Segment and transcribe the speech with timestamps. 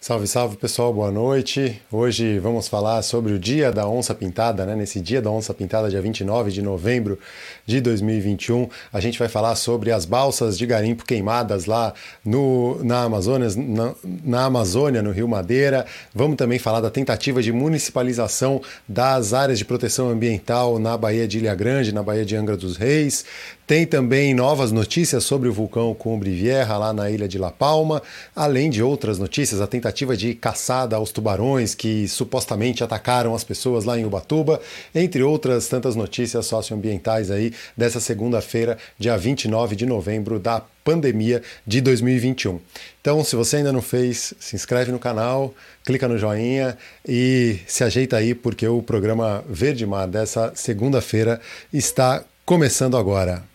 [0.00, 1.82] Salve, salve pessoal, boa noite.
[1.90, 4.76] Hoje vamos falar sobre o Dia da Onça Pintada, né?
[4.76, 7.18] Nesse Dia da Onça Pintada, dia 29 de novembro
[7.66, 11.92] de 2021, a gente vai falar sobre as balsas de garimpo queimadas lá
[12.24, 15.84] no, na, Amazônia, na, na Amazônia, no Rio Madeira.
[16.14, 21.38] Vamos também falar da tentativa de municipalização das áreas de proteção ambiental na Baía de
[21.38, 23.24] Ilha Grande, na Baía de Angra dos Reis.
[23.68, 28.02] Tem também novas notícias sobre o vulcão Cumbre Vieja lá na ilha de La Palma,
[28.34, 33.84] além de outras notícias, a tentativa de caçada aos tubarões que supostamente atacaram as pessoas
[33.84, 34.58] lá em Ubatuba,
[34.94, 41.82] entre outras tantas notícias socioambientais aí dessa segunda-feira, dia 29 de novembro da pandemia de
[41.82, 42.58] 2021.
[43.02, 45.54] Então, se você ainda não fez, se inscreve no canal,
[45.84, 46.74] clica no joinha
[47.06, 51.38] e se ajeita aí porque o programa Verde Mar dessa segunda-feira
[51.70, 53.47] está começando agora.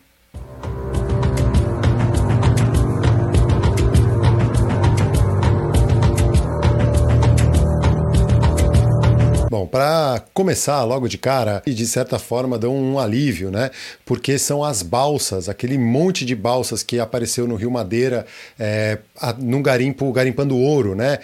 [9.54, 13.70] Bom, para começar logo de cara, e de certa forma dão um alívio, né?
[14.04, 18.26] Porque são as balsas, aquele monte de balsas que apareceu no Rio Madeira,
[18.58, 18.98] é,
[19.62, 21.20] garimpo, garimpando ouro, né?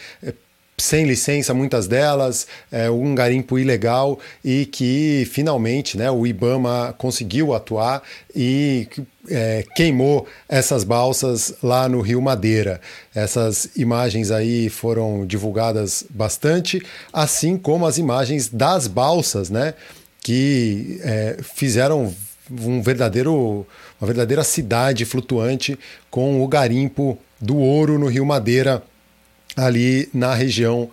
[0.80, 7.54] Sem licença, muitas delas, é, um garimpo ilegal e que finalmente né, o IBAMA conseguiu
[7.54, 8.02] atuar
[8.34, 8.88] e
[9.28, 12.80] é, queimou essas balsas lá no Rio Madeira.
[13.14, 19.74] Essas imagens aí foram divulgadas bastante, assim como as imagens das balsas, né,
[20.22, 22.14] que é, fizeram
[22.50, 23.66] um verdadeiro,
[24.00, 25.78] uma verdadeira cidade flutuante
[26.10, 28.82] com o garimpo do ouro no Rio Madeira
[29.56, 30.90] ali na região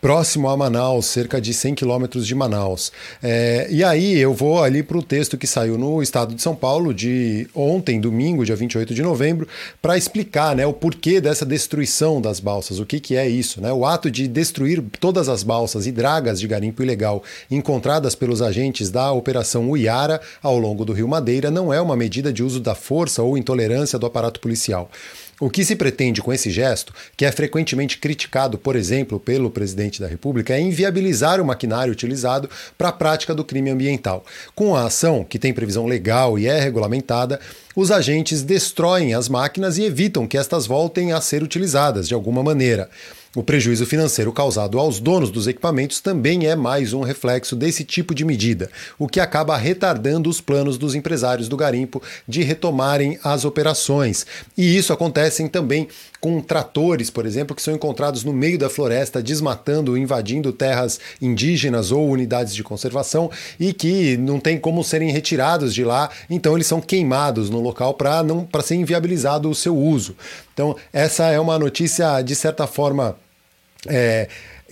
[0.00, 2.92] próximo a Manaus, cerca de 100 quilômetros de Manaus.
[3.22, 6.54] É, e aí eu vou ali para o texto que saiu no Estado de São
[6.54, 9.48] Paulo de ontem, domingo, dia 28 de novembro,
[9.82, 13.60] para explicar né, o porquê dessa destruição das balsas, o que, que é isso.
[13.60, 13.72] Né?
[13.72, 18.90] O ato de destruir todas as balsas e dragas de garimpo ilegal encontradas pelos agentes
[18.90, 22.74] da Operação Uiara ao longo do Rio Madeira não é uma medida de uso da
[22.74, 24.90] força ou intolerância do aparato policial.
[25.40, 30.00] O que se pretende com esse gesto, que é frequentemente criticado, por exemplo, pelo presidente
[30.00, 34.24] da República, é inviabilizar o maquinário utilizado para a prática do crime ambiental.
[34.52, 37.38] Com a ação, que tem previsão legal e é regulamentada,
[37.76, 42.42] os agentes destroem as máquinas e evitam que estas voltem a ser utilizadas de alguma
[42.42, 42.90] maneira.
[43.38, 48.12] O prejuízo financeiro causado aos donos dos equipamentos também é mais um reflexo desse tipo
[48.12, 48.68] de medida,
[48.98, 54.26] o que acaba retardando os planos dos empresários do garimpo de retomarem as operações.
[54.56, 55.86] E isso acontece também
[56.20, 61.92] com tratores, por exemplo, que são encontrados no meio da floresta, desmatando, invadindo terras indígenas
[61.92, 66.66] ou unidades de conservação e que não tem como serem retirados de lá, então eles
[66.66, 70.16] são queimados no local para não para ser inviabilizado o seu uso.
[70.52, 73.16] Então, essa é uma notícia de certa forma
[73.86, 74.28] é,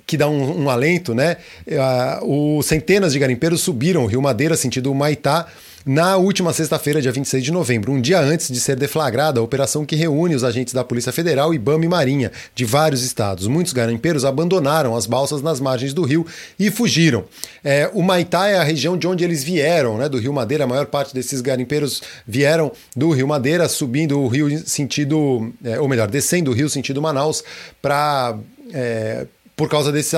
[0.06, 1.36] que dá um, um alento, né?
[1.66, 5.46] Uh, o centenas de garimpeiros subiram o Rio Madeira, sentido Maitá,
[5.88, 9.86] na última sexta-feira, dia 26 de novembro, um dia antes de ser deflagrada a operação
[9.86, 13.46] que reúne os agentes da Polícia Federal, IBAMA e Marinha de vários estados.
[13.46, 16.26] Muitos garimpeiros abandonaram as balsas nas margens do rio
[16.58, 17.24] e fugiram.
[17.62, 20.64] É, o Maitá é a região de onde eles vieram, né, do Rio Madeira.
[20.64, 25.86] A maior parte desses garimpeiros vieram do Rio Madeira, subindo o rio sentido, é, ou
[25.86, 27.44] melhor, descendo o rio sentido Manaus
[27.80, 28.36] para
[28.72, 30.16] é, por causa desse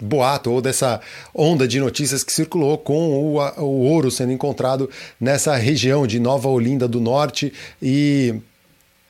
[0.00, 1.00] boato ou dessa
[1.34, 4.88] onda de notícias que circulou com o, o ouro sendo encontrado
[5.20, 8.34] nessa região de Nova Olinda do Norte e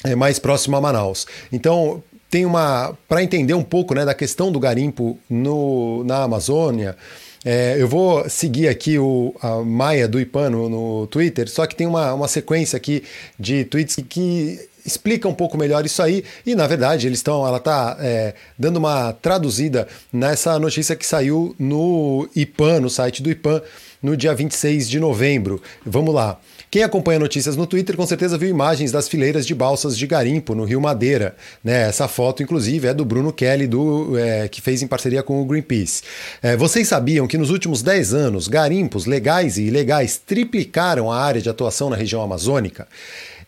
[0.04, 1.26] é, mais próximo a Manaus.
[1.52, 2.96] Então, tem uma.
[3.06, 6.96] Para entender um pouco né, da questão do garimpo no, na Amazônia.
[7.44, 11.74] É, eu vou seguir aqui o, a Maia do IPAN no, no, Twitter, só que
[11.74, 13.02] tem uma, uma sequência aqui
[13.36, 16.24] de tweets que, que explica um pouco melhor isso aí.
[16.44, 21.54] E na verdade, eles estão, ela está é, dando uma traduzida nessa notícia que saiu
[21.58, 23.62] no IPAN, no site do IPAN,
[24.02, 25.62] no dia 26 de novembro.
[25.86, 26.38] Vamos lá.
[26.70, 30.54] Quem acompanha notícias no Twitter com certeza viu imagens das fileiras de balsas de garimpo
[30.54, 31.36] no Rio Madeira.
[31.62, 31.82] Né?
[31.82, 35.44] Essa foto, inclusive, é do Bruno Kelly, do, é, que fez em parceria com o
[35.44, 36.02] Greenpeace.
[36.42, 41.42] É, vocês sabiam que nos últimos 10 anos, garimpos legais e ilegais triplicaram a área
[41.42, 42.88] de atuação na região amazônica?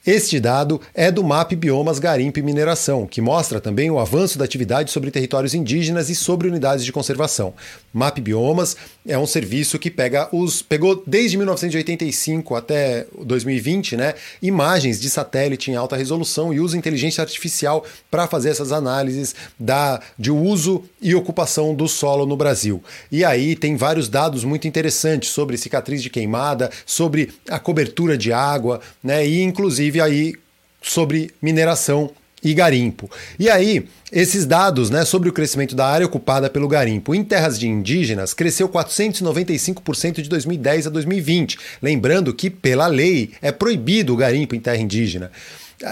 [0.07, 4.45] Este dado é do MAP Biomas Garimpo e Mineração, que mostra também o avanço da
[4.45, 7.55] atividade sobre territórios indígenas e sobre unidades de conservação.
[7.91, 8.77] MAP Biomas
[9.09, 15.71] é um serviço que pega os pegou desde 1985 até 2020, né, imagens de satélite
[15.71, 21.15] em alta resolução e usa inteligência artificial para fazer essas análises da de uso e
[21.15, 22.83] ocupação do solo no Brasil.
[23.11, 28.35] E aí tem vários dados muito interessantes sobre cicatriz de queimada, sobre a cobertura de
[28.35, 30.35] água, né, e inclusive inclusive aí
[30.83, 32.11] sobre mineração
[32.43, 33.11] e garimpo.
[33.39, 37.59] E aí, esses dados né, sobre o crescimento da área ocupada pelo garimpo em terras
[37.59, 41.59] de indígenas cresceu 495% de 2010 a 2020.
[41.81, 45.31] Lembrando que, pela lei, é proibido o garimpo em terra indígena.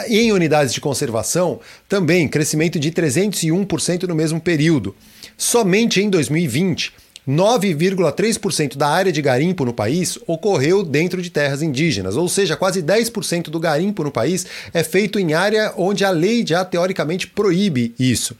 [0.08, 1.58] Em unidades de conservação,
[1.88, 4.94] também crescimento de 301% no mesmo período.
[5.36, 6.92] Somente em 2020,
[7.28, 12.82] 9,3% da área de garimpo no país ocorreu dentro de terras indígenas, ou seja, quase
[12.82, 17.94] 10% do garimpo no país é feito em área onde a lei já teoricamente proíbe
[17.98, 18.36] isso.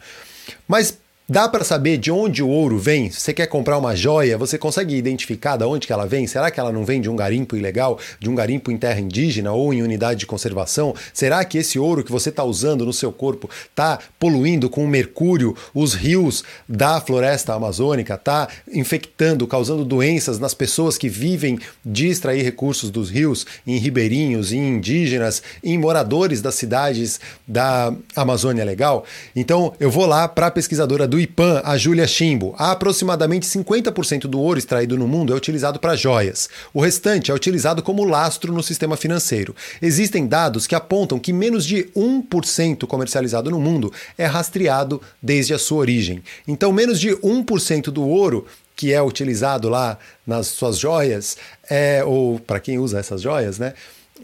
[0.66, 0.98] Mas
[1.32, 3.10] Dá para saber de onde o ouro vem?
[3.10, 6.26] Se você quer comprar uma joia, você consegue identificar de onde que ela vem?
[6.26, 9.50] Será que ela não vem de um garimpo ilegal, de um garimpo em terra indígena
[9.50, 10.94] ou em unidade de conservação?
[11.10, 15.56] Será que esse ouro que você está usando no seu corpo está poluindo com mercúrio
[15.72, 18.12] os rios da floresta amazônica?
[18.12, 24.52] Está infectando, causando doenças nas pessoas que vivem de extrair recursos dos rios, em ribeirinhos,
[24.52, 27.18] em indígenas, em moradores das cidades
[27.48, 29.06] da Amazônia Legal?
[29.34, 34.40] Então eu vou lá para a pesquisadora do IPAM, a Júlia Chimbo, aproximadamente 50% do
[34.40, 36.48] ouro extraído no mundo é utilizado para joias.
[36.74, 39.54] O restante é utilizado como lastro no sistema financeiro.
[39.80, 45.58] Existem dados que apontam que menos de 1% comercializado no mundo é rastreado desde a
[45.58, 46.24] sua origem.
[46.46, 51.36] Então, menos de 1% do ouro que é utilizado lá nas suas joias,
[51.70, 53.74] é, ou para quem usa essas joias, né?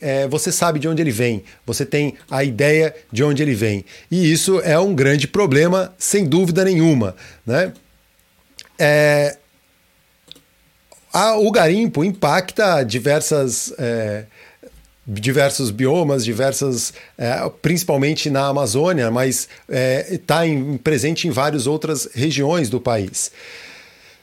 [0.00, 3.84] É, você sabe de onde ele vem, você tem a ideia de onde ele vem.
[4.10, 7.14] E isso é um grande problema, sem dúvida nenhuma.
[7.46, 7.72] Né?
[8.78, 9.36] É,
[11.12, 13.72] a, o garimpo impacta diversas.
[13.78, 14.24] É,
[15.10, 19.48] diversos biomas, diversas, é, principalmente na Amazônia, mas
[20.10, 20.54] está é,
[20.84, 23.32] presente em várias outras regiões do país.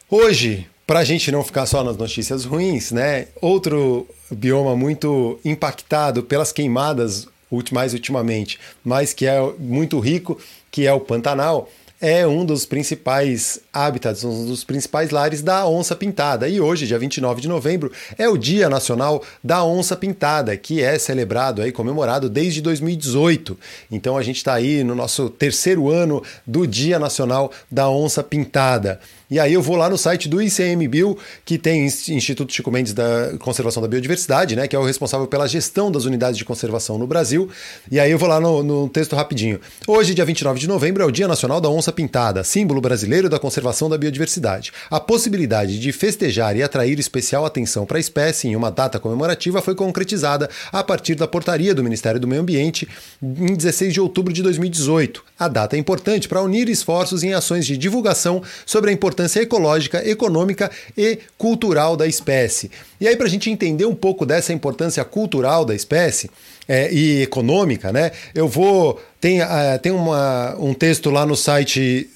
[0.08, 3.28] Hoje, para a gente não ficar só nas notícias ruins, né?
[3.42, 7.28] Outro bioma muito impactado pelas queimadas
[7.72, 10.38] mais ultimamente, mas que é muito rico,
[10.70, 11.70] que é o Pantanal,
[12.02, 16.48] é um dos principais hábitats, um dos principais lares da onça pintada.
[16.48, 21.00] E hoje, dia 29 de novembro, é o Dia Nacional da Onça Pintada, que é
[21.00, 23.58] celebrado aí, comemorado desde 2018.
[23.90, 29.00] Então a gente está aí no nosso terceiro ano do Dia Nacional da Onça Pintada.
[29.28, 33.34] E aí eu vou lá no site do ICMBio, que tem Instituto Chico Mendes da
[33.40, 37.08] Conservação da Biodiversidade, né, que é o responsável pela gestão das unidades de conservação no
[37.08, 37.50] Brasil.
[37.92, 39.60] E aí eu vou lá no, no texto rapidinho.
[39.88, 43.40] Hoje, dia 29 de novembro, é o Dia Nacional da Onça Pintada, símbolo brasileiro da
[43.40, 44.72] conservação da biodiversidade.
[44.92, 49.60] A possibilidade de festejar e atrair especial atenção para a espécie em uma data comemorativa
[49.60, 52.88] foi concretizada a partir da portaria do Ministério do Meio Ambiente
[53.24, 55.24] em 16 de outubro de 2018.
[55.40, 59.42] A data é importante para unir esforços em ações de divulgação sobre a importância importância
[59.42, 62.70] ecológica, econômica e cultural da espécie.
[63.00, 66.30] E aí, para a gente entender um pouco dessa importância cultural da espécie
[66.68, 69.02] é, e econômica, né, eu vou.
[69.22, 72.10] Tem, uh, tem uma, um texto lá no site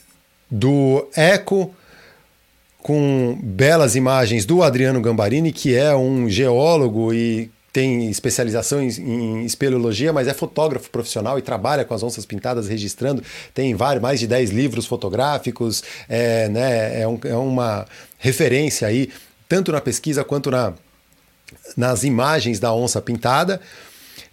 [0.52, 1.74] do Eco
[2.84, 7.50] com belas imagens do Adriano Gambarini, que é um geólogo e
[7.80, 12.68] tem especialização em, em, espeleologia, mas é fotógrafo profissional e trabalha com as onças pintadas
[12.68, 13.24] registrando.
[13.54, 17.86] Tem vários, mais de 10 livros fotográficos, é, né, é, um, é uma
[18.18, 19.10] referência aí,
[19.48, 20.74] tanto na pesquisa quanto na,
[21.78, 23.62] nas imagens da onça pintada.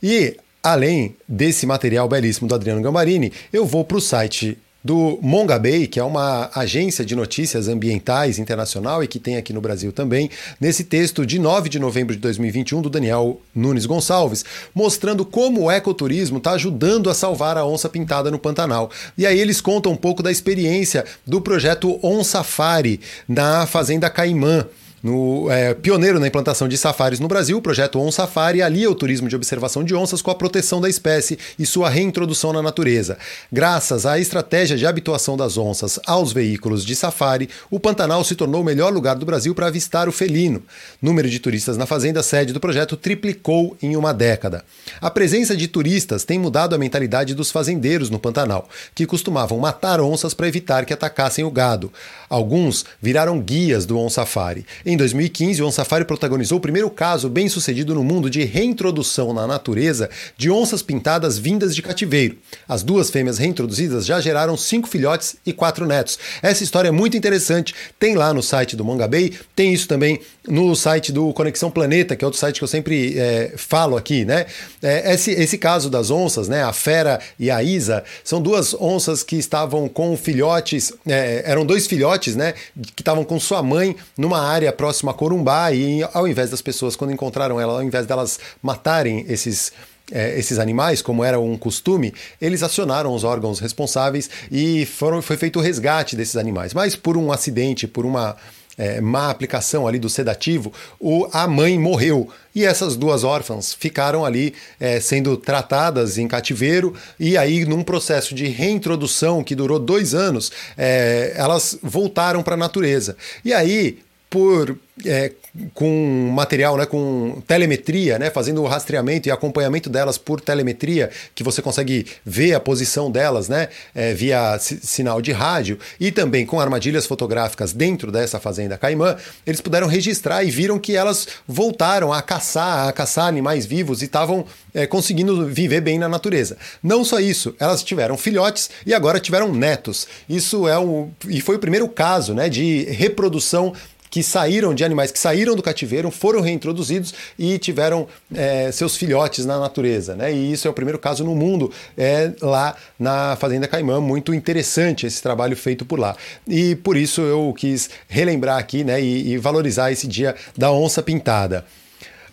[0.03, 5.89] E além desse material belíssimo do Adriano Gambarini, eu vou para o site do Mongabay,
[5.89, 10.31] que é uma agência de notícias ambientais internacional e que tem aqui no Brasil também,
[10.61, 15.71] nesse texto de 9 de novembro de 2021 do Daniel Nunes Gonçalves, mostrando como o
[15.73, 18.89] ecoturismo está ajudando a salvar a onça pintada no Pantanal.
[19.19, 24.67] E aí eles contam um pouco da experiência do projeto On Safari na Fazenda Caimã
[25.07, 28.95] no, é, pioneiro na implantação de safaris no Brasil, o projeto On Safari alia o
[28.95, 33.17] turismo de observação de onças com a proteção da espécie e sua reintrodução na natureza.
[33.53, 38.63] Graças à estratégia de habituação das onças aos veículos de safari, o Pantanal se tornou
[38.63, 40.61] o melhor lugar do Brasil para avistar o felino.
[41.01, 44.65] Número de turistas na fazenda sede do projeto triplicou em uma década.
[45.01, 50.01] A presença de turistas tem mudado a mentalidade dos fazendeiros no Pantanal, que costumavam matar
[50.01, 51.93] onças para evitar que atacassem o gado.
[52.29, 54.67] Alguns viraram guias do On Safari.
[54.85, 59.47] Em 2015, o Safari protagonizou o primeiro caso bem sucedido no mundo de reintrodução na
[59.47, 62.37] natureza de onças pintadas vindas de cativeiro.
[62.69, 66.19] As duas fêmeas reintroduzidas já geraram cinco filhotes e quatro netos.
[66.43, 70.21] Essa história é muito interessante, tem lá no site do Manga Bay, tem isso também
[70.49, 74.25] no site do Conexão Planeta, que é outro site que eu sempre é, falo aqui,
[74.25, 74.47] né?
[74.83, 76.63] É, esse, esse caso das onças, né?
[76.63, 81.87] A Fera e a Isa, são duas onças que estavam com filhotes, é, eram dois
[81.87, 82.55] filhotes né,
[82.95, 86.97] que estavam com sua mãe numa área próxima a Corumbá e ao invés das pessoas
[86.97, 89.73] quando encontraram ela, ao invés delas matarem esses
[90.13, 95.37] é, esses animais, como era um costume, eles acionaram os órgãos responsáveis e foram, foi
[95.37, 96.73] feito o resgate desses animais.
[96.73, 98.37] Mas por um acidente, por uma
[98.77, 102.29] é, má aplicação ali do sedativo, o, a mãe morreu.
[102.55, 108.35] E essas duas órfãs ficaram ali é, sendo tratadas em cativeiro, e aí, num processo
[108.35, 113.17] de reintrodução que durou dois anos, é, elas voltaram para a natureza.
[113.45, 115.33] E aí, por é,
[115.75, 121.43] com material, né, com telemetria, né, fazendo o rastreamento e acompanhamento delas por telemetria, que
[121.43, 126.59] você consegue ver a posição delas, né, é, via sinal de rádio, e também com
[126.59, 129.17] armadilhas fotográficas dentro dessa fazenda Caimã,
[129.47, 134.07] eles puderam registrar e viram que elas voltaram a caçar, a caçar animais vivos e
[134.07, 136.57] estavam é, conseguindo viver bem na natureza.
[136.83, 140.07] Não só isso, elas tiveram filhotes e agora tiveram netos.
[140.29, 143.75] Isso é um e foi o primeiro caso, né, de reprodução
[144.17, 149.45] que saíram de animais que saíram do cativeiro, foram reintroduzidos e tiveram é, seus filhotes
[149.45, 150.17] na natureza.
[150.17, 150.33] Né?
[150.33, 154.01] E isso é o primeiro caso no mundo é, lá na Fazenda Caimã.
[154.01, 156.17] Muito interessante esse trabalho feito por lá.
[156.49, 161.03] E por isso eu quis relembrar aqui né, e, e valorizar esse dia da onça
[161.03, 161.67] pintada.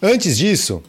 [0.02, 0.82] Antes disso,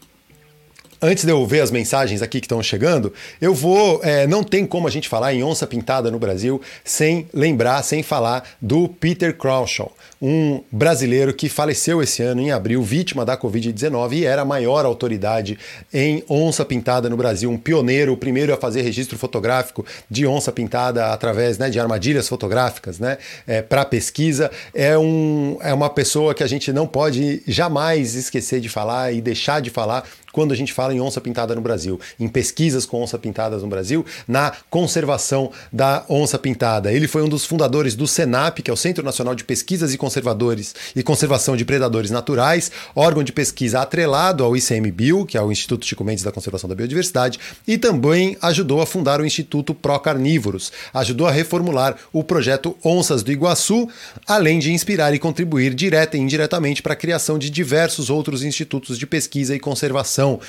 [1.05, 4.01] antes de eu ver as mensagens aqui que estão chegando, eu vou.
[4.03, 8.03] É, não tem como a gente falar em onça pintada no Brasil sem lembrar, sem
[8.03, 9.91] falar do Peter Crouchon
[10.27, 14.87] um brasileiro que faleceu esse ano, em abril, vítima da Covid-19 e era a maior
[14.87, 15.59] autoridade
[15.93, 20.51] em onça pintada no Brasil, um pioneiro, o primeiro a fazer registro fotográfico de onça
[20.51, 24.51] pintada através né, de armadilhas fotográficas né, é, para pesquisa.
[24.73, 29.21] É, um, é uma pessoa que a gente não pode jamais esquecer de falar e
[29.21, 30.05] deixar de falar
[30.35, 33.69] quando a gente fala em onça pintada no Brasil, em pesquisas com onça pintadas no
[33.69, 36.93] Brasil, na conservação da onça pintada.
[36.93, 39.97] Ele foi um dos fundadores do SENAP, que é o Centro Nacional de Pesquisas e
[39.97, 45.53] Conservadores e Conservação de Predadores Naturais, órgão de pesquisa atrelado ao ICMBio, que é o
[45.53, 50.01] Instituto Chico Mendes da Conservação da Biodiversidade, e também ajudou a fundar o Instituto Pro
[50.01, 53.89] Carnívoros, ajudou a reformular o projeto Onças do Iguaçu,
[54.27, 58.99] além de inspirar e contribuir direta e indiretamente para a criação de diversos outros institutos
[58.99, 60.41] de pesquisa e conservação então,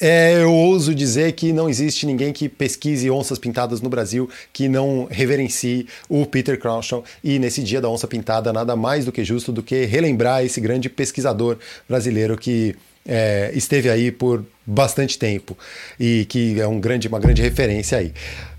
[0.00, 4.66] é, eu ouso dizer que não existe ninguém que pesquise onças pintadas no Brasil que
[4.66, 7.04] não reverencie o Peter Crouchon.
[7.22, 10.58] E nesse dia da onça pintada, nada mais do que justo do que relembrar esse
[10.58, 12.74] grande pesquisador brasileiro que
[13.06, 15.56] é, esteve aí por bastante tempo
[15.98, 18.12] e que é um grande, uma grande referência aí.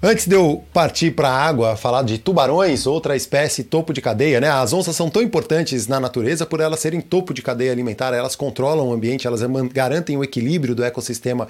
[0.04, 4.42] Antes de eu partir para a água, falar de tubarões, outra espécie topo de cadeia,
[4.42, 4.50] né?
[4.50, 8.36] As onças são tão importantes na natureza por elas serem topo de cadeia alimentar, elas
[8.36, 9.42] controlam o ambiente, elas
[9.72, 11.48] garantem o equilíbrio do ecossistema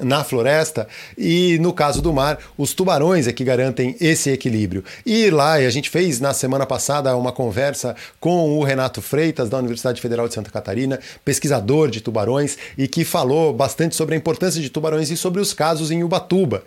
[0.00, 4.82] na floresta e no caso do mar, os tubarões é que garantem esse equilíbrio.
[5.06, 9.58] E lá a gente fez na semana passada uma conversa com o Renato Freitas da
[9.58, 14.60] Universidade Federal de Santa Catarina, pesquisador de tubarões e que falou bastante sobre a importância
[14.60, 16.62] de tubarões e sobre os casos em Ubatuba.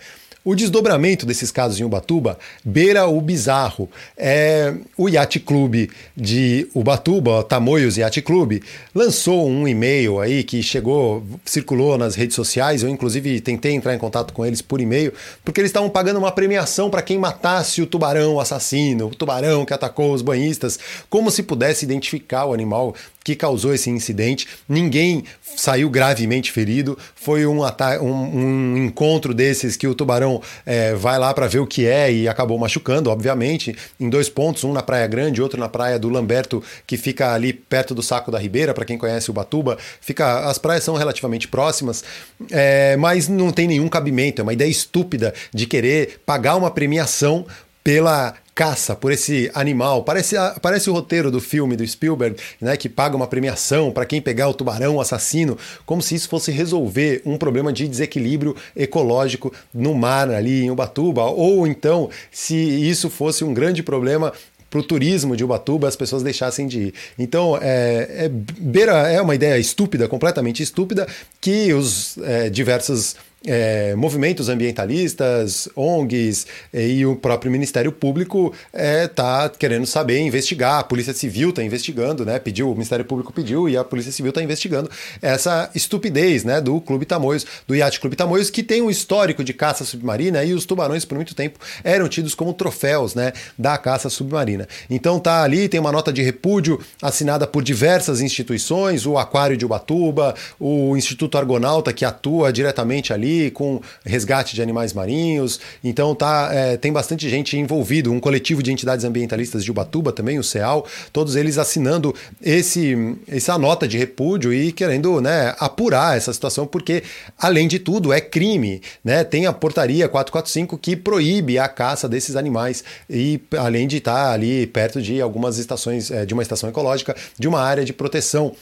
[0.45, 3.89] O desdobramento desses casos em Ubatuba beira o bizarro.
[4.15, 8.61] É, o Yacht Clube de Ubatuba, Tamoios Yacht Clube,
[8.93, 12.83] lançou um e-mail aí que chegou, circulou nas redes sociais.
[12.83, 15.11] Eu, inclusive, tentei entrar em contato com eles por e-mail,
[15.43, 19.73] porque eles estavam pagando uma premiação para quem matasse o tubarão assassino, o tubarão que
[19.73, 20.77] atacou os banhistas,
[21.09, 22.93] como se pudesse identificar o animal
[23.25, 24.47] que causou esse incidente.
[24.69, 26.95] Ninguém saiu gravemente ferido.
[27.15, 31.65] Foi um, um, um encontro desses que o tubarão é, vai lá para ver o
[31.65, 35.67] que é e acabou machucando, obviamente, em dois pontos, um na Praia Grande, outro na
[35.67, 39.33] Praia do Lamberto, que fica ali perto do Saco da Ribeira, para quem conhece o
[39.33, 39.75] Batuba.
[39.99, 42.03] Fica, as praias são relativamente próximas,
[42.51, 44.39] é, mas não tem nenhum cabimento.
[44.39, 47.47] É uma ideia estúpida de querer pagar uma premiação
[47.85, 50.03] pela caça por esse animal.
[50.03, 54.19] Parece, parece o roteiro do filme do Spielberg, né, que paga uma premiação para quem
[54.19, 59.93] pegar o tubarão assassino, como se isso fosse resolver um problema de desequilíbrio ecológico no
[59.93, 64.33] mar ali em Ubatuba, ou então se isso fosse um grande problema
[64.67, 66.93] para o turismo de Ubatuba as pessoas deixassem de ir.
[67.19, 71.07] Então, é, é, beira, é uma ideia estúpida, completamente estúpida,
[71.39, 73.15] que os é, diversos
[73.45, 80.79] é, movimentos ambientalistas, ONGs e o próprio Ministério Público está é, querendo saber, investigar.
[80.79, 82.39] A Polícia Civil está investigando, né?
[82.39, 84.89] Pediu, o Ministério Público pediu e a Polícia Civil está investigando
[85.21, 86.59] essa estupidez, né?
[86.59, 90.53] Do Clube Tamoios, do Iate Clube Tamoios, que tem um histórico de caça submarina e
[90.53, 93.31] os tubarões por muito tempo eram tidos como troféus, né?
[93.57, 94.67] Da caça submarina.
[94.89, 99.65] Então tá ali, tem uma nota de repúdio assinada por diversas instituições, o Aquário de
[99.65, 105.59] Ubatuba, o Instituto Argonauta que atua diretamente ali com resgate de animais marinhos.
[105.83, 110.39] Então tá, é, tem bastante gente envolvido, um coletivo de entidades ambientalistas de Ubatuba também,
[110.39, 116.33] o CEAL, todos eles assinando esse, essa nota de repúdio e querendo né, apurar essa
[116.33, 117.03] situação, porque,
[117.37, 118.81] além de tudo, é crime.
[119.03, 119.23] Né?
[119.23, 124.67] Tem a portaria 445 que proíbe a caça desses animais, e além de estar ali
[124.67, 128.53] perto de algumas estações, é, de uma estação ecológica, de uma área de proteção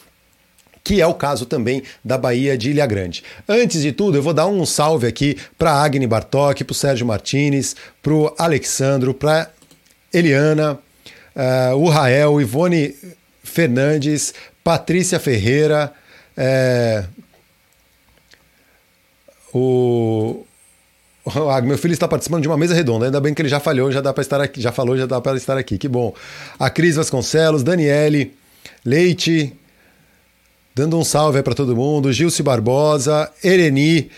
[0.84, 3.24] que é o caso também da Bahia de Ilha Grande.
[3.48, 7.06] Antes de tudo, eu vou dar um salve aqui para Agni Bartok, para o Sérgio
[7.06, 9.50] Martinez, para o Alexandro, para
[10.14, 10.78] Eliana,
[11.36, 12.96] uh, o Rael, Ivone
[13.44, 15.94] Fernandes, Patrícia Ferreira,
[16.36, 17.06] é,
[19.54, 20.46] o,
[21.26, 23.92] ah, meu filho está participando de uma mesa redonda, ainda bem que ele já falhou,
[23.92, 25.78] já dá para estar aqui, já falou, já dá para estar aqui.
[25.78, 26.14] Que bom.
[26.60, 28.34] A Cris Vasconcelos, Daniele,
[28.84, 29.54] Leite,
[30.76, 34.10] dando um salve para todo mundo, Gilce Barbosa, Ereni.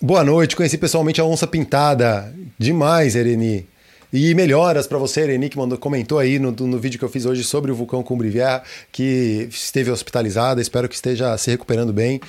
[0.00, 2.34] Boa noite, conheci pessoalmente a onça pintada.
[2.58, 3.66] Demais, Ereni.
[4.12, 7.24] E melhoras para você, Ereni, que mandou, comentou aí no, no vídeo que eu fiz
[7.24, 12.20] hoje sobre o vulcão Cumbrivier, que esteve hospitalizada, espero que esteja se recuperando bem.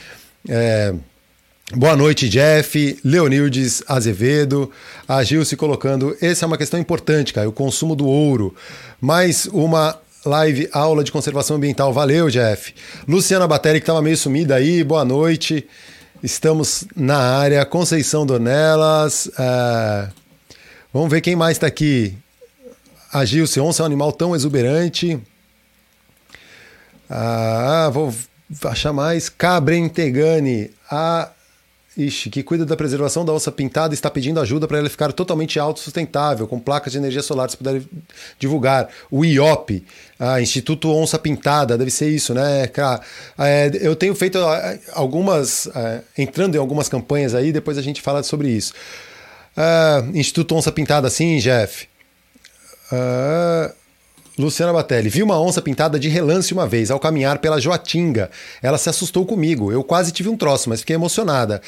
[0.48, 0.94] É,
[1.74, 4.70] Boa noite, Jeff, Leonildes Azevedo,
[5.08, 6.18] a Gil se colocando.
[6.22, 8.54] Essa é uma questão importante, cara, o consumo do ouro.
[9.00, 11.92] Mais uma live aula de conservação ambiental.
[11.94, 12.74] Valeu, Jeff.
[13.08, 15.68] Luciana Batéria, que estava meio sumida aí, boa noite.
[16.22, 17.66] Estamos na área.
[17.66, 19.30] Conceição Dornelas.
[19.38, 20.10] É...
[20.94, 22.16] Vamos ver quem mais está aqui.
[23.12, 25.20] A Gilce, onça é um animal tão exuberante.
[27.10, 28.14] Ah, vou
[28.66, 29.28] achar mais.
[29.28, 30.72] Cabren Tegani.
[30.90, 31.30] A
[31.98, 35.60] Ixi, que cuida da preservação da onça pintada está pedindo ajuda para ela ficar totalmente
[35.60, 37.82] autossustentável, com placas de energia solar, se puder
[38.40, 38.88] divulgar.
[39.10, 39.84] O IOP,
[40.18, 43.02] ah, Instituto Onça Pintada, deve ser isso, né, cara?
[43.38, 44.40] É, eu tenho feito
[44.94, 48.74] algumas, é, entrando em algumas campanhas aí, depois a gente fala sobre isso.
[49.58, 51.90] Ah, Instituto Onça Pintada, sim, Jeff.
[52.90, 53.74] Ah,
[54.42, 58.32] Luciana Batelli, vi uma onça pintada de relance uma vez ao caminhar pela Joatinga.
[58.62, 59.72] Ela se assustou comigo.
[59.72, 61.62] Eu quase tive um troço, mas fiquei emocionada.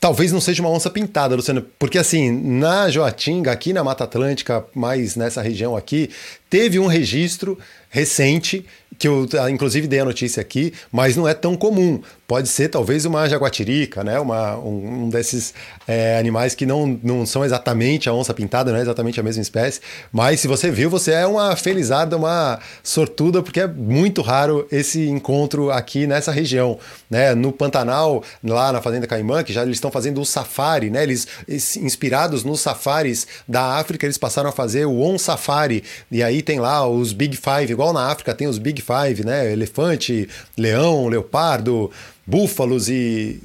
[0.00, 4.64] Talvez não seja uma onça pintada, Luciana, porque assim, na Joatinga, aqui na Mata Atlântica,
[4.74, 6.08] mais nessa região aqui,
[6.48, 7.58] teve um registro
[7.90, 8.64] recente
[8.98, 12.00] que eu inclusive dei a notícia aqui, mas não é tão comum.
[12.30, 14.20] Pode ser talvez uma jaguatirica, né?
[14.20, 15.52] uma, um, um desses
[15.84, 19.42] é, animais que não, não são exatamente a onça pintada, não é exatamente a mesma
[19.42, 19.80] espécie,
[20.12, 25.08] mas se você viu, você é uma felizarda, uma sortuda, porque é muito raro esse
[25.08, 26.78] encontro aqui nessa região.
[27.10, 27.34] Né?
[27.34, 31.02] No Pantanal, lá na Fazenda Caimã, que já eles estão fazendo o safari, né?
[31.02, 36.22] eles, eles inspirados nos safaris da África, eles passaram a fazer o On Safari, e
[36.22, 39.50] aí tem lá os Big Five, igual na África tem os Big Five, né?
[39.50, 41.90] Elefante, leão, leopardo,
[42.30, 43.40] búfalos e,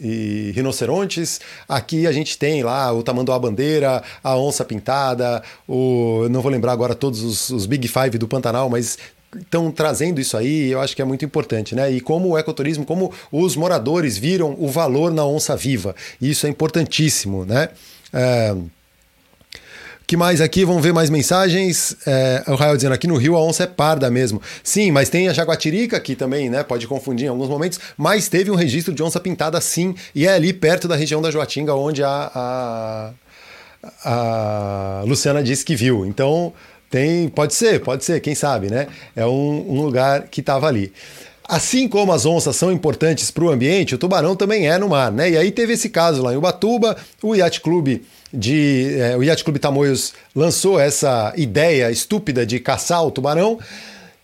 [0.00, 1.40] e rinocerontes.
[1.68, 6.72] Aqui a gente tem lá o tamanduá bandeira, a onça pintada, o não vou lembrar
[6.72, 8.98] agora todos os, os Big Five do Pantanal, mas
[9.36, 11.92] estão trazendo isso aí, eu acho que é muito importante, né?
[11.92, 16.50] E como o ecoturismo, como os moradores viram o valor na onça viva, isso é
[16.50, 17.68] importantíssimo, né?
[18.12, 18.56] É
[20.10, 20.64] que mais aqui?
[20.64, 21.96] Vamos ver mais mensagens.
[22.04, 24.42] É, o Rael dizendo aqui no Rio a onça é parda mesmo.
[24.60, 26.64] Sim, mas tem a jaguatirica que também, né?
[26.64, 30.32] Pode confundir em alguns momentos, mas teve um registro de onça pintada sim, e é
[30.34, 33.10] ali perto da região da Joatinga onde a, a,
[34.04, 36.04] a Luciana disse que viu.
[36.04, 36.52] Então
[36.90, 38.88] tem, pode ser, pode ser, quem sabe, né?
[39.14, 40.92] É um, um lugar que estava ali.
[41.46, 45.12] Assim como as onças são importantes para o ambiente, o tubarão também é no mar,
[45.12, 45.30] né?
[45.30, 49.44] E aí teve esse caso lá em Ubatuba, o Yacht Clube de é, o Yacht
[49.44, 53.58] Clube Tamoios lançou essa ideia estúpida de caçar o tubarão.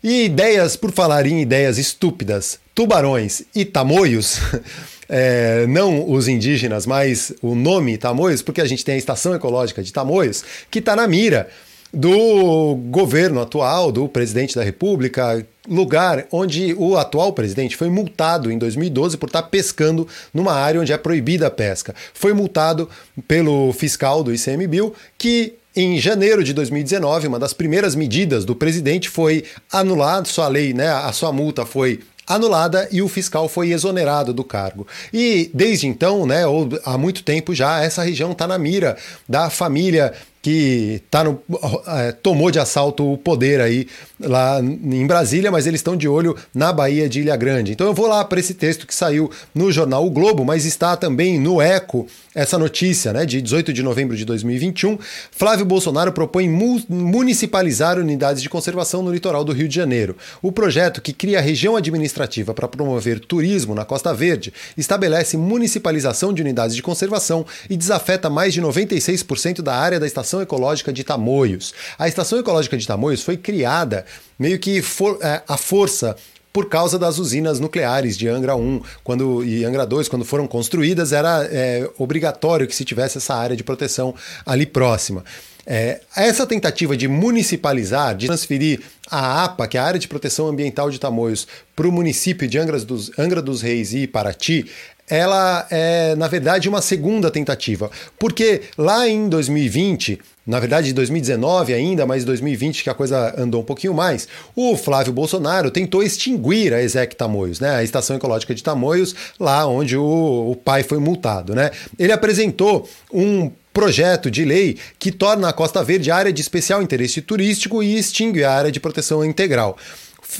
[0.02, 4.38] E ideias, por falar em ideias estúpidas, tubarões e tamoios,
[5.08, 9.82] é, não os indígenas, mas o nome tamoios, porque a gente tem a estação ecológica
[9.82, 11.48] de tamoios, que está na mira
[11.92, 18.58] do governo atual, do presidente da República, lugar onde o atual presidente foi multado em
[18.58, 21.94] 2012 por estar pescando numa área onde é proibida a pesca.
[22.14, 22.88] Foi multado
[23.26, 29.10] pelo fiscal do ICMBio que em janeiro de 2019, uma das primeiras medidas do presidente
[29.10, 30.88] foi anular sua lei, né?
[30.88, 34.86] A sua multa foi anulada e o fiscal foi exonerado do cargo.
[35.12, 38.96] E desde então, né, ou há muito tempo já, essa região está na mira
[39.28, 40.12] da família
[40.46, 41.42] que tá no,
[41.88, 43.88] é, tomou de assalto o poder aí
[44.20, 47.72] lá em Brasília, mas eles estão de olho na Bahia de Ilha Grande.
[47.72, 50.96] Então eu vou lá para esse texto que saiu no jornal O Globo, mas está
[50.96, 54.98] também no Eco essa notícia, né, de 18 de novembro de 2021.
[55.32, 60.14] Flávio Bolsonaro propõe mu municipalizar unidades de conservação no litoral do Rio de Janeiro.
[60.42, 66.32] O projeto, que cria a região administrativa para promover turismo na Costa Verde, estabelece municipalização
[66.32, 71.04] de unidades de conservação e desafeta mais de 96% da área da Estação Ecológica de
[71.04, 71.74] Tamoios.
[71.98, 74.04] A Estação Ecológica de Tamoios foi criada
[74.38, 76.16] meio que for, é, a força
[76.56, 81.12] por causa das usinas nucleares de Angra 1 quando, e Angra 2, quando foram construídas,
[81.12, 84.14] era é, obrigatório que se tivesse essa área de proteção
[84.46, 85.22] ali próxima.
[85.66, 90.46] É, essa tentativa de municipalizar, de transferir a APA, que é a Área de Proteção
[90.46, 94.70] Ambiental de Tamoios, para o município de Angra dos, Angra dos Reis e Paraty,
[95.08, 97.90] ela é, na verdade, uma segunda tentativa.
[98.18, 103.64] Porque lá em 2020, na verdade, 2019 ainda, mas 2020 que a coisa andou um
[103.64, 108.62] pouquinho mais, o Flávio Bolsonaro tentou extinguir a ESEC Tamoios, né, a Estação Ecológica de
[108.62, 111.54] Tamoios, lá onde o, o pai foi multado.
[111.54, 111.70] Né?
[111.98, 117.20] Ele apresentou um projeto de lei que torna a Costa Verde área de especial interesse
[117.20, 119.76] turístico e extingue a área de proteção integral.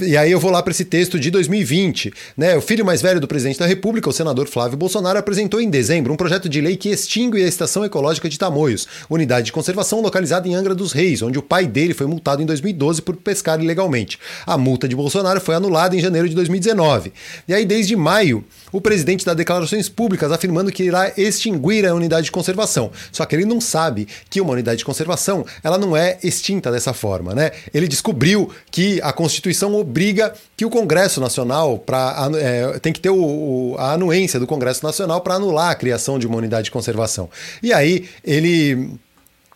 [0.00, 2.12] E aí eu vou lá para esse texto de 2020.
[2.36, 2.56] Né?
[2.56, 6.12] O filho mais velho do presidente da República, o senador Flávio Bolsonaro, apresentou em dezembro
[6.12, 10.48] um projeto de lei que extingue a Estação Ecológica de Tamoios, unidade de conservação localizada
[10.48, 14.18] em Angra dos Reis, onde o pai dele foi multado em 2012 por pescar ilegalmente.
[14.46, 17.12] A multa de Bolsonaro foi anulada em janeiro de 2019.
[17.48, 22.26] E aí, desde maio, o presidente dá declarações públicas afirmando que irá extinguir a unidade
[22.26, 22.90] de conservação.
[23.12, 26.92] Só que ele não sabe que uma unidade de conservação ela não é extinta dessa
[26.92, 27.34] forma.
[27.34, 27.52] Né?
[27.72, 33.10] Ele descobriu que a Constituição obriga que o Congresso Nacional pra, é, tem que ter
[33.10, 36.70] o, o, a anuência do Congresso Nacional para anular a criação de uma unidade de
[36.70, 37.28] conservação.
[37.62, 38.98] E aí ele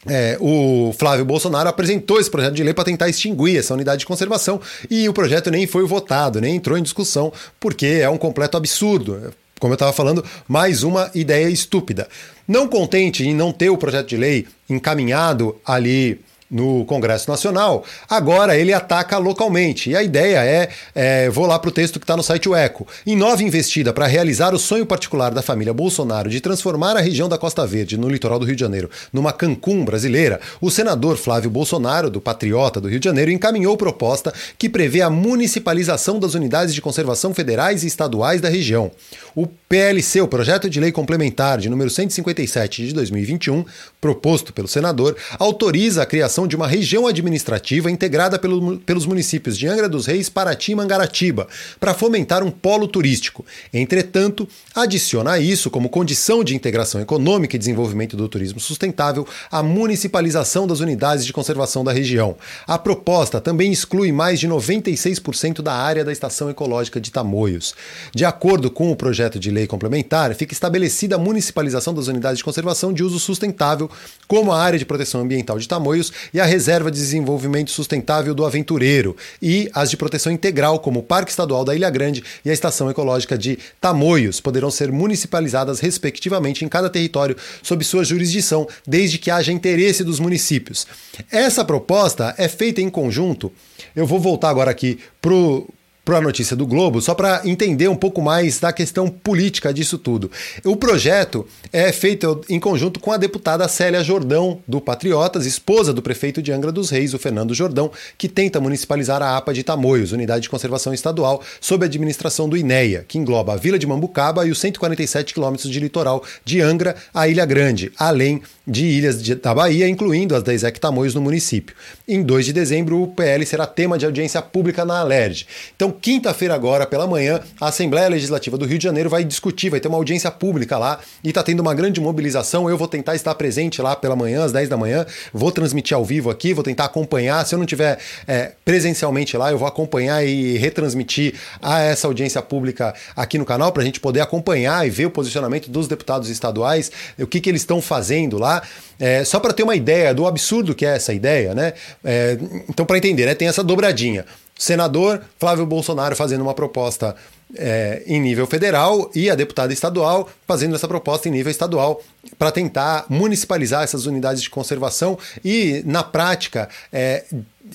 [0.06, 4.06] é, o Flávio Bolsonaro apresentou esse projeto de lei para tentar extinguir essa unidade de
[4.06, 8.56] conservação e o projeto nem foi votado, nem entrou em discussão, porque é um completo
[8.56, 9.32] absurdo.
[9.58, 12.08] Como eu estava falando, mais uma ideia estúpida.
[12.48, 16.18] Não contente em não ter o projeto de lei encaminhado ali
[16.50, 19.90] no Congresso Nacional, agora ele ataca localmente.
[19.90, 22.54] E a ideia é, é vou lá para o texto que está no site o
[22.54, 22.86] Eco.
[23.06, 27.28] Em nova investida para realizar o sonho particular da família Bolsonaro de transformar a região
[27.28, 31.50] da Costa Verde, no litoral do Rio de Janeiro, numa Cancún brasileira, o senador Flávio
[31.50, 36.74] Bolsonaro, do Patriota do Rio de Janeiro, encaminhou proposta que prevê a municipalização das unidades
[36.74, 38.90] de conservação federais e estaduais da região.
[39.34, 43.64] O PLC, o projeto de lei complementar de número 157 de 2021,
[44.00, 49.66] proposto pelo senador, autoriza a criação de uma região administrativa integrada pelo, pelos municípios de
[49.66, 51.48] Angra dos Reis, Paraty e Mangaratiba,
[51.78, 53.44] para fomentar um polo turístico.
[53.72, 59.62] Entretanto, adiciona a isso, como condição de integração econômica e desenvolvimento do turismo sustentável, a
[59.62, 62.36] municipalização das unidades de conservação da região.
[62.66, 67.74] A proposta também exclui mais de 96% da área da estação ecológica de Tamoios.
[68.14, 72.44] De acordo com o projeto de lei complementar, fica estabelecida a municipalização das unidades de
[72.44, 73.90] conservação de uso sustentável,
[74.26, 78.44] como a área de proteção ambiental de Tamoios e a reserva de desenvolvimento sustentável do
[78.44, 82.52] Aventureiro, e as de proteção integral, como o Parque Estadual da Ilha Grande e a
[82.52, 89.18] Estação Ecológica de Tamoios, poderão ser municipalizadas respectivamente em cada território sob sua jurisdição, desde
[89.18, 90.86] que haja interesse dos municípios.
[91.30, 93.52] Essa proposta é feita em conjunto.
[93.94, 95.68] Eu vou voltar agora aqui pro
[96.10, 99.96] para a notícia do Globo, só para entender um pouco mais da questão política disso
[99.96, 100.28] tudo.
[100.64, 106.02] O projeto é feito em conjunto com a deputada Célia Jordão, do Patriotas, esposa do
[106.02, 110.10] prefeito de Angra dos Reis, o Fernando Jordão, que tenta municipalizar a APA de Tamoios,
[110.10, 114.44] Unidade de Conservação Estadual, sob a administração do INEA, que engloba a Vila de Mambucaba
[114.44, 119.52] e os 147 quilômetros de litoral de Angra à Ilha Grande, além de ilhas da
[119.52, 121.74] Bahia, incluindo as da Isaac Tamoios no município.
[122.06, 125.44] Em 2 de dezembro, o PL será tema de audiência pública na Alerj.
[125.74, 129.80] Então, quinta-feira agora, pela manhã, a Assembleia Legislativa do Rio de Janeiro vai discutir, vai
[129.80, 132.70] ter uma audiência pública lá e está tendo uma grande mobilização.
[132.70, 136.04] Eu vou tentar estar presente lá pela manhã, às 10 da manhã, vou transmitir ao
[136.04, 137.44] vivo aqui, vou tentar acompanhar.
[137.44, 142.40] Se eu não tiver é, presencialmente lá, eu vou acompanhar e retransmitir a essa audiência
[142.40, 146.30] pública aqui no canal para a gente poder acompanhar e ver o posicionamento dos deputados
[146.30, 148.59] estaduais, o que, que eles estão fazendo lá.
[148.98, 151.72] É, só para ter uma ideia do absurdo que é essa ideia, né?
[152.04, 154.26] É, então, para entender, né, tem essa dobradinha.
[154.58, 157.16] Senador Flávio Bolsonaro fazendo uma proposta
[157.56, 162.02] é, em nível federal e a deputada estadual fazendo essa proposta em nível estadual
[162.38, 167.24] para tentar municipalizar essas unidades de conservação e, na prática, é,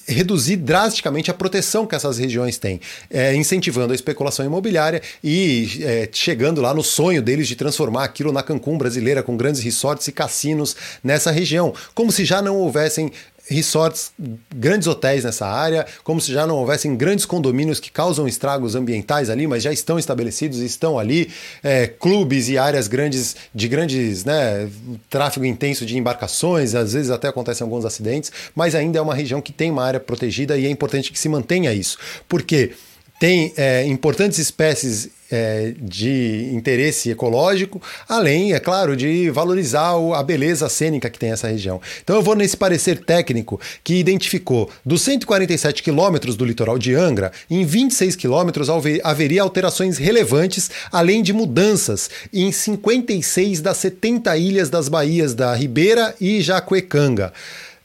[0.07, 2.79] reduzir drasticamente a proteção que essas regiões têm,
[3.09, 8.31] é, incentivando a especulação imobiliária e é, chegando lá no sonho deles de transformar aquilo
[8.31, 13.11] na Cancún brasileira, com grandes resorts e cassinos nessa região, como se já não houvessem
[13.47, 14.11] resorts,
[14.53, 19.29] grandes hotéis nessa área, como se já não houvessem grandes condomínios que causam estragos ambientais
[19.29, 21.31] ali, mas já estão estabelecidos, estão ali,
[21.63, 24.69] é, clubes e áreas grandes de grandes, né,
[25.09, 29.41] tráfego intenso de embarcações, às vezes até acontecem alguns acidentes, mas ainda é uma região
[29.41, 32.73] que tem uma área protegida e é importante que se mantenha isso, porque
[33.19, 40.69] tem é, importantes espécies é, de interesse ecológico, além, é claro, de valorizar a beleza
[40.69, 41.81] cênica que tem essa região.
[42.03, 47.31] Então eu vou nesse parecer técnico que identificou dos 147 quilômetros do litoral de Angra,
[47.49, 48.67] em 26 quilômetros
[49.03, 56.15] haveria alterações relevantes, além de mudanças em 56 das 70 ilhas das baías da Ribeira
[56.19, 57.33] e Jacuecanga.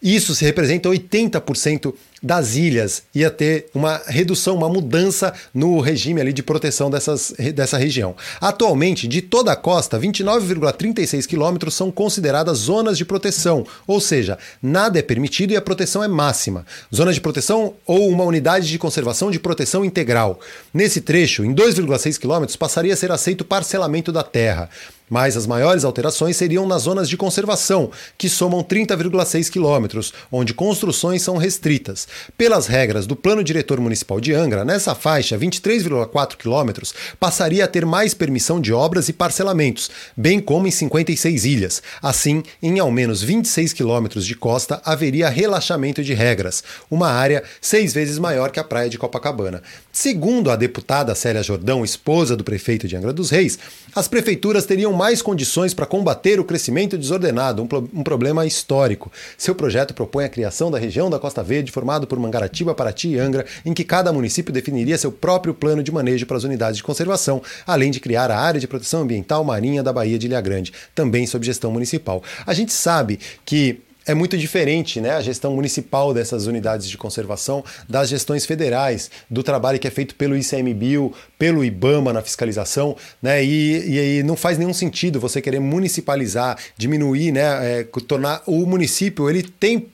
[0.03, 3.03] Isso se representa 80% das ilhas.
[3.15, 8.15] Ia ter uma redução, uma mudança no regime ali de proteção dessas, dessa região.
[8.41, 14.99] Atualmente, de toda a costa, 29,36 quilômetros são consideradas zonas de proteção, ou seja, nada
[14.99, 16.67] é permitido e a proteção é máxima.
[16.95, 20.41] Zona de proteção ou uma unidade de conservação de proteção integral.
[20.73, 24.69] Nesse trecho, em 2,6 quilômetros, passaria a ser aceito parcelamento da terra
[25.11, 31.21] mas as maiores alterações seriam nas zonas de conservação, que somam 30,6 quilômetros, onde construções
[31.21, 32.07] são restritas.
[32.39, 37.85] Pelas regras do Plano Diretor Municipal de Angra, nessa faixa, 23,4 quilômetros, passaria a ter
[37.85, 41.83] mais permissão de obras e parcelamentos, bem como em 56 ilhas.
[42.01, 47.93] Assim, em ao menos 26 quilômetros de costa, haveria relaxamento de regras, uma área seis
[47.93, 49.63] vezes maior que a praia de Copacabana.
[49.91, 53.59] Segundo a deputada Célia Jordão, esposa do prefeito de Angra dos Reis,
[53.95, 59.11] as prefeituras teriam mais condições para combater o crescimento desordenado, um, pro um, problema histórico.
[59.39, 63.19] Seu projeto propõe a criação da região da Costa Verde, formado por Mangaratiba, Paraty e
[63.19, 66.83] Angra, em que cada município definiria seu próprio plano de manejo para as unidades de
[66.83, 70.71] conservação, além de criar a área de proteção ambiental marinha da Baía de Ilha Grande,
[70.95, 72.23] também sob gestão municipal.
[72.47, 73.81] A gente sabe que
[74.11, 79.43] é muito diferente né, a gestão municipal dessas unidades de conservação das gestões federais, do
[79.43, 84.59] trabalho que é feito pelo ICMBio, pelo IBAMA na fiscalização, né, e, e, não faz
[84.59, 89.87] nenhum sentido você querer municipalizar, diminuir, né, é, tornar o município, ele tem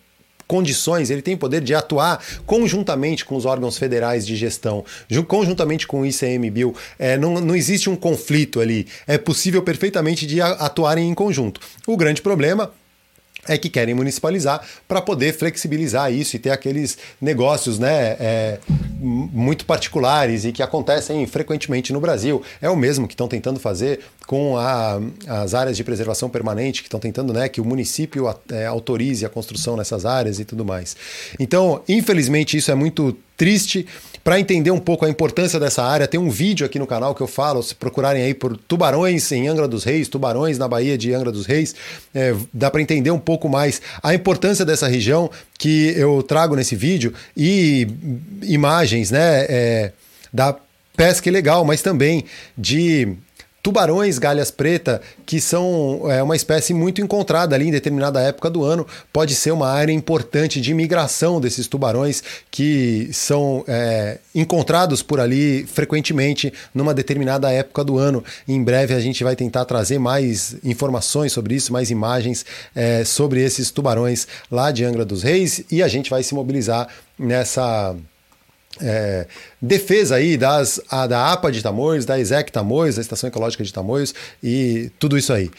[0.47, 4.85] condições, ele tem poder de atuar conjuntamente com os órgãos federais de gestão,
[5.27, 6.75] conjuntamente com o ICMBio.
[6.99, 8.87] É, não, não existe um conflito ali.
[9.09, 11.61] É possível perfeitamente de atuarem em conjunto.
[11.85, 12.71] O grande problema
[13.49, 18.59] é que querem municipalizar para poder flexibilizar isso e ter aqueles negócios né, é,
[18.99, 22.43] muito particulares e que acontecem frequentemente no Brasil.
[22.61, 26.89] É o mesmo que estão tentando fazer com a, as áreas de preservação permanente, que
[26.89, 30.97] estão tentando né, que o município é, autorize a construção nessas áreas e tudo mais.
[31.39, 33.87] Então, infelizmente, isso é muito triste.
[34.25, 37.21] Para entender um pouco a importância dessa área, tem um vídeo aqui no canal que
[37.21, 41.15] eu falo, se procurarem aí por tubarões em Angra dos Reis, tubarões na Baía de
[41.15, 41.77] Angra dos Reis,
[42.13, 46.75] é, dá para entender um pouco mais a importância dessa região que eu trago nesse
[46.75, 47.87] vídeo e
[48.43, 49.93] imagens né, é,
[50.33, 50.57] da
[50.97, 52.25] pesca ilegal, mas também
[52.57, 53.17] de
[53.67, 58.63] tubarões galhas preta, que são é, uma espécie muito encontrada ali em determinada época do
[58.63, 65.19] ano, pode ser uma área importante de migração desses tubarões que são é, encontrados por
[65.19, 68.23] ali frequentemente numa determinada época do ano.
[68.47, 73.43] Em breve a gente vai tentar trazer mais informações sobre isso, mais imagens é, sobre
[73.43, 76.87] esses tubarões lá de Angra dos Reis e a gente vai se mobilizar
[77.19, 77.97] nessa
[78.81, 79.27] é,
[79.61, 83.73] defesa aí das, a, da APA de Tamoios, da ESEC Tamoios, da Estação Ecológica de
[83.73, 85.51] Tamoios e tudo isso aí.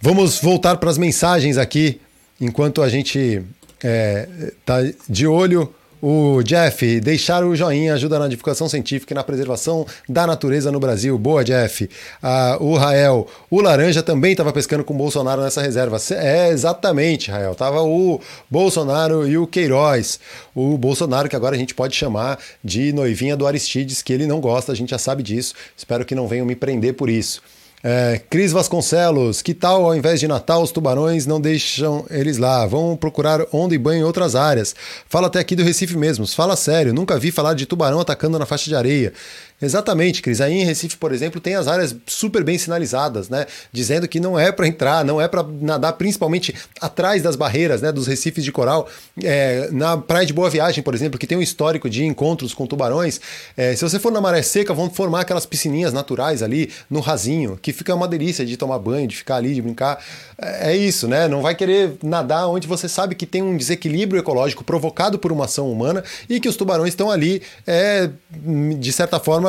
[0.00, 2.00] Vamos voltar para as mensagens aqui,
[2.40, 3.42] enquanto a gente
[3.78, 9.24] está é, de olho o Jeff, deixar o joinha ajuda na divulgação científica e na
[9.24, 11.18] preservação da natureza no Brasil.
[11.18, 11.88] Boa, Jeff.
[12.22, 15.98] Ah, o Rael, o Laranja também estava pescando com o Bolsonaro nessa reserva.
[16.12, 17.54] É, exatamente, Rael.
[17.54, 20.20] Tava o Bolsonaro e o Queiroz.
[20.54, 24.40] O Bolsonaro, que agora a gente pode chamar de noivinha do Aristides, que ele não
[24.40, 25.54] gosta, a gente já sabe disso.
[25.76, 27.42] Espero que não venham me prender por isso.
[27.82, 32.66] É, Cris Vasconcelos, que tal ao invés de Natal os tubarões não deixam eles lá?
[32.66, 34.74] Vão procurar onda e banho em outras áreas.
[35.08, 36.26] Fala até aqui do Recife mesmo.
[36.26, 39.12] Fala sério, nunca vi falar de tubarão atacando na faixa de areia.
[39.60, 40.40] Exatamente, Cris.
[40.40, 43.44] Aí em Recife, por exemplo, tem as áreas super bem sinalizadas, né?
[43.72, 47.90] Dizendo que não é para entrar, não é para nadar, principalmente atrás das barreiras, né?
[47.90, 48.88] Dos recifes de coral.
[49.22, 52.68] É, na Praia de Boa Viagem, por exemplo, que tem um histórico de encontros com
[52.68, 53.20] tubarões.
[53.56, 57.58] É, se você for na maré seca, vão formar aquelas piscininhas naturais ali no rasinho,
[57.60, 59.98] que fica uma delícia de tomar banho, de ficar ali, de brincar.
[60.40, 61.26] É, é isso, né?
[61.26, 65.46] Não vai querer nadar onde você sabe que tem um desequilíbrio ecológico provocado por uma
[65.46, 68.08] ação humana e que os tubarões estão ali, é,
[68.78, 69.47] de certa forma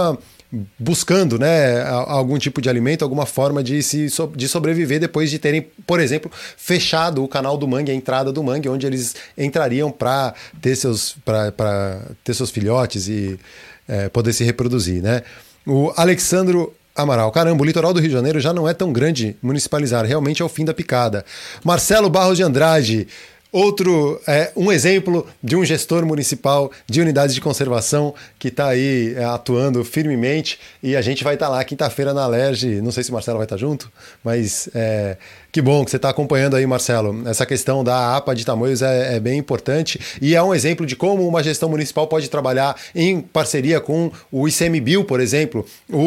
[0.80, 5.68] buscando né, algum tipo de alimento, alguma forma de, se, de sobreviver depois de terem,
[5.86, 10.34] por exemplo, fechado o canal do mangue, a entrada do mangue, onde eles entrariam para
[10.60, 11.16] ter, seus,
[12.24, 13.40] ter seus filhotes e
[13.88, 15.04] é, poder se reproduzir.
[15.04, 15.22] Né?
[15.68, 19.36] O Alexandro Amaral, caramba, o litoral do Rio de Janeiro já não é tão grande
[19.42, 21.24] municipalizar, realmente é o fim da picada.
[21.64, 23.08] Marcelo Barros de Andrade,
[23.52, 29.16] Outro, é, um exemplo de um gestor municipal de unidades de conservação que está aí
[29.18, 32.80] é, atuando firmemente e a gente vai estar tá lá quinta-feira na Alerj.
[32.82, 33.92] Não sei se o Marcelo vai estar tá junto,
[34.24, 35.18] mas é,
[35.52, 37.28] que bom que você está acompanhando aí, Marcelo.
[37.28, 40.96] Essa questão da APA de Tamoios é, é, bem importante e é um exemplo de
[40.96, 45.66] como uma gestão municipal pode trabalhar em parceria com o ICMBio, por exemplo.
[45.92, 45.98] o,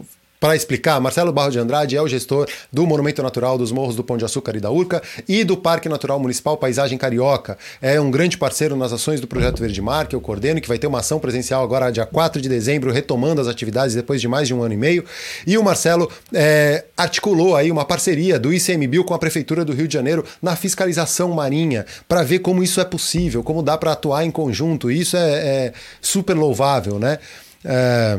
[0.00, 0.04] o
[0.40, 4.04] para explicar, Marcelo Barro de Andrade é o gestor do Monumento Natural dos Morros do
[4.04, 7.56] Pão de Açúcar e da Urca e do Parque Natural Municipal Paisagem Carioca.
[7.80, 10.78] É um grande parceiro nas ações do Projeto Verde Mar, que eu coordeno, que vai
[10.78, 14.46] ter uma ação presencial agora dia 4 de dezembro, retomando as atividades depois de mais
[14.46, 15.04] de um ano e meio.
[15.46, 19.88] E o Marcelo é, articulou aí uma parceria do ICMBio com a Prefeitura do Rio
[19.88, 24.24] de Janeiro na fiscalização marinha, para ver como isso é possível, como dá para atuar
[24.24, 24.90] em conjunto.
[24.90, 27.18] E isso é, é super louvável, né?
[27.64, 28.18] É...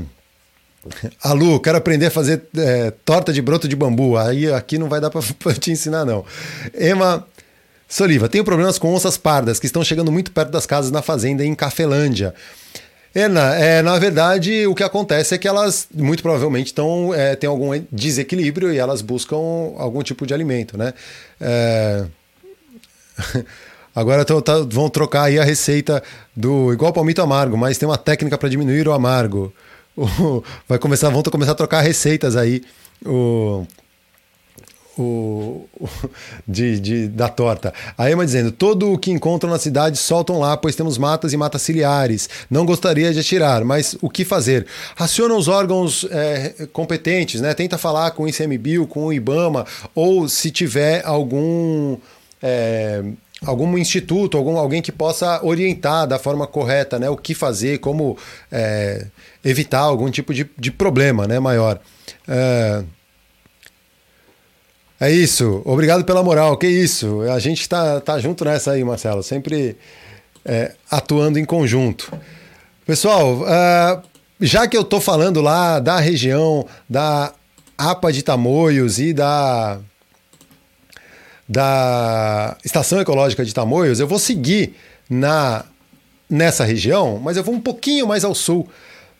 [1.24, 4.18] Alu, quero aprender a fazer é, torta de broto de bambu.
[4.18, 5.22] Aí aqui não vai dar para
[5.60, 6.26] te ensinar, não.
[6.78, 7.26] Emma
[7.88, 11.46] Soliva, tenho problemas com onças pardas que estão chegando muito perto das casas na fazenda
[11.46, 12.34] em Cafelândia.
[13.14, 17.50] Ena, é, na verdade, o que acontece é que elas muito provavelmente estão, é, têm
[17.50, 19.38] algum desequilíbrio e elas buscam
[19.78, 20.94] algum tipo de alimento, né?
[21.40, 22.06] É...
[23.96, 26.04] Agora tô, tá, vão trocar aí a receita
[26.36, 29.54] do igual palmito amargo, mas tem uma técnica para diminuir o amargo
[29.98, 32.64] o, vai começar, vão começar a trocar receitas aí.
[33.06, 33.66] O,
[34.98, 35.68] o,
[36.48, 37.74] de, de, da torta.
[37.98, 41.38] A Emma dizendo: todo o que encontram na cidade soltam lá, pois temos matas e
[41.38, 42.30] matas ciliares.
[42.50, 44.66] Não gostaria de atirar, mas o que fazer?
[44.96, 47.54] Raciona os órgãos é, competentes, né?
[47.54, 51.98] Tenta falar com o ICMBio, com o IBAMA, ou se tiver algum.
[52.42, 53.04] É,
[53.46, 58.18] algum instituto, algum, alguém que possa orientar da forma correta né, o que fazer, como
[58.52, 59.08] é,
[59.44, 61.80] evitar algum tipo de, de problema né, maior.
[62.28, 62.84] É,
[65.00, 65.62] é isso.
[65.66, 66.58] Obrigado pela moral.
[66.58, 67.22] Que isso.
[67.24, 69.22] A gente está tá junto nessa aí, Marcelo.
[69.22, 69.78] Sempre
[70.44, 72.12] é, atuando em conjunto.
[72.86, 74.02] Pessoal, uh,
[74.40, 77.34] já que eu estou falando lá da região da
[77.78, 79.80] APA de Tamoios e da
[81.48, 84.76] da Estação Ecológica de Tamoios, eu vou seguir
[85.10, 85.66] na
[86.28, 88.68] nessa região, mas eu vou um pouquinho mais ao sul,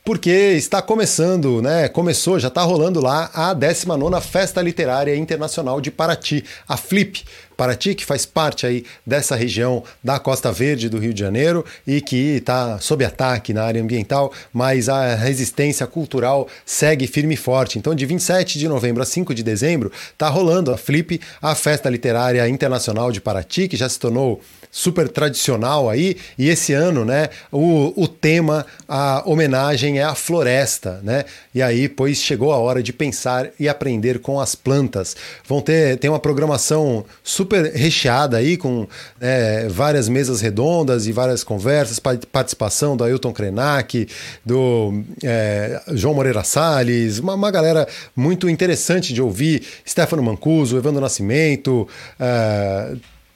[0.06, 1.88] porque está começando, né?
[1.88, 7.24] Começou, já está rolando lá a 19 Festa Literária Internacional de Paraty, a FLIP.
[7.58, 12.02] Paraty, que faz parte aí dessa região da Costa Verde do Rio de Janeiro e
[12.02, 17.80] que está sob ataque na área ambiental, mas a resistência cultural segue firme e forte.
[17.80, 21.90] Então, de 27 de novembro a 5 de dezembro, está rolando a FLIP, a Festa
[21.90, 24.42] Literária Internacional de Paraty, que já se tornou
[24.78, 31.00] super tradicional aí, e esse ano, né, o, o tema, a homenagem é a floresta,
[31.02, 31.24] né?
[31.54, 35.16] E aí, pois chegou a hora de pensar e aprender com as plantas.
[35.48, 38.86] Vão ter tem uma programação super recheada aí, com
[39.22, 41.98] é, várias mesas redondas e várias conversas,
[42.30, 44.10] participação do Ailton Krenak,
[44.46, 51.00] do é, João Moreira Salles, uma, uma, galera muito interessante de ouvir, Stefano Mancuso, Evandro
[51.00, 51.88] Nascimento,
[52.20, 52.96] é,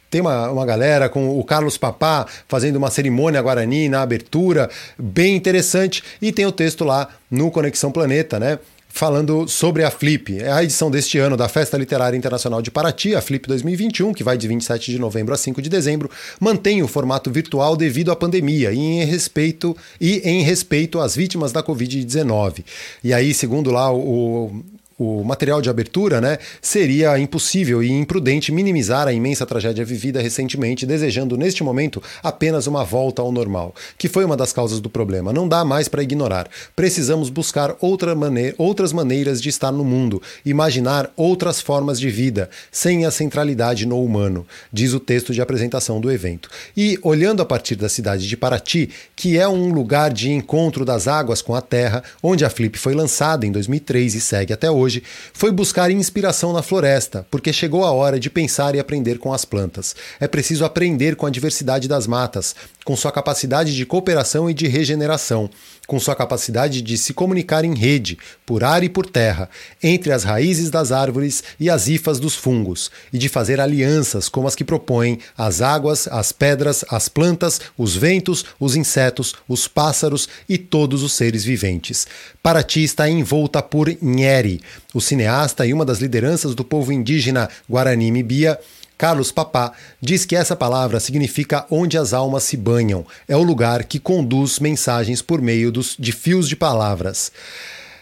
[0.10, 5.36] tem uma, uma galera com o Carlos Papá fazendo uma cerimônia Guarani na abertura, bem
[5.36, 6.04] interessante.
[6.22, 8.60] E tem o texto lá no Conexão Planeta, né?
[8.90, 10.42] falando sobre a Flip.
[10.42, 14.24] É a edição deste ano da Festa Literária Internacional de Paraty, a Flip 2021, que
[14.24, 18.16] vai de 27 de novembro a 5 de dezembro, mantém o formato virtual devido à
[18.16, 22.66] pandemia e em respeito, e em respeito às vítimas da Covid-19.
[23.04, 24.64] E aí, segundo lá o,
[25.00, 30.86] o material de abertura, né, seria impossível e imprudente minimizar a imensa tragédia vivida recentemente,
[30.86, 35.32] desejando neste momento apenas uma volta ao normal, que foi uma das causas do problema.
[35.32, 36.50] Não dá mais para ignorar.
[36.76, 42.50] Precisamos buscar outra maneira, outras maneiras de estar no mundo, imaginar outras formas de vida,
[42.70, 46.50] sem a centralidade no humano, diz o texto de apresentação do evento.
[46.76, 51.08] E olhando a partir da cidade de Paraty, que é um lugar de encontro das
[51.08, 54.89] águas com a terra, onde a Flip foi lançada em 2003 e segue até hoje
[54.90, 59.32] hoje foi buscar inspiração na floresta, porque chegou a hora de pensar e aprender com
[59.32, 59.96] as plantas.
[60.20, 62.56] É preciso aprender com a diversidade das matas,
[62.90, 65.48] com sua capacidade de cooperação e de regeneração,
[65.86, 69.48] com sua capacidade de se comunicar em rede, por ar e por terra,
[69.84, 74.48] entre as raízes das árvores e as hifas dos fungos, e de fazer alianças como
[74.48, 80.28] as que propõem as águas, as pedras, as plantas, os ventos, os insetos, os pássaros
[80.50, 82.08] e todos os seres viventes.
[82.42, 84.62] Paraty está envolta por Nheri,
[84.96, 88.60] o cineasta e uma das lideranças do povo indígena Guarani Mibia,
[89.00, 89.72] Carlos Papá
[90.02, 93.06] diz que essa palavra significa onde as almas se banham.
[93.30, 97.32] É o lugar que conduz mensagens por meio dos, de fios de palavras.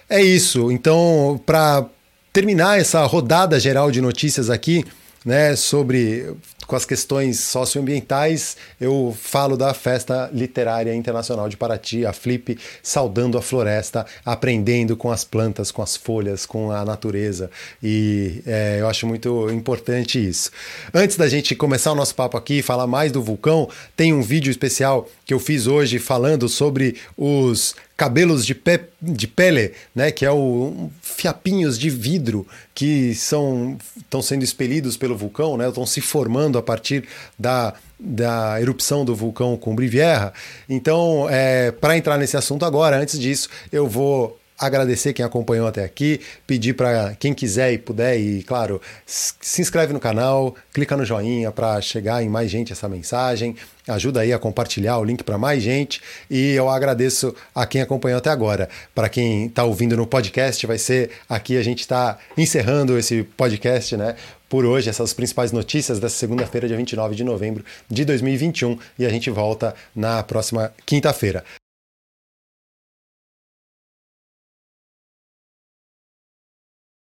[0.10, 0.72] É isso.
[0.72, 1.86] Então, para
[2.34, 4.84] terminar essa rodada geral de notícias aqui,
[5.24, 6.34] né, sobre
[6.68, 13.38] com as questões socioambientais, eu falo da Festa Literária Internacional de Paraty, a Flip, saudando
[13.38, 17.50] a floresta, aprendendo com as plantas, com as folhas, com a natureza.
[17.82, 20.52] E é, eu acho muito importante isso.
[20.94, 24.52] Antes da gente começar o nosso papo aqui, falar mais do vulcão, tem um vídeo
[24.52, 30.24] especial que eu fiz hoje falando sobre os cabelos de, pe de pele, né, que
[30.24, 36.00] é o fiapinhos de vidro que são estão sendo expelidos pelo vulcão, né, estão se
[36.00, 37.06] formando a partir
[37.38, 40.32] da, da erupção do vulcão Cumbre Vieja.
[40.70, 45.84] Então, é, para entrar nesse assunto agora, antes disso, eu vou agradecer quem acompanhou até
[45.84, 51.06] aqui, pedir para quem quiser e puder, e claro, se inscreve no canal, clica no
[51.06, 53.56] joinha para chegar em mais gente essa mensagem,
[53.88, 58.18] ajuda aí a compartilhar o link para mais gente e eu agradeço a quem acompanhou
[58.18, 58.70] até agora.
[58.94, 63.96] Para quem está ouvindo no podcast, vai ser aqui a gente está encerrando esse podcast,
[63.96, 64.16] né?
[64.50, 69.10] Por hoje, essas principais notícias dessa segunda-feira, dia 29 de novembro de 2021, e a
[69.10, 71.44] gente volta na próxima quinta-feira.